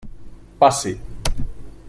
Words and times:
Passi. 0.61 0.97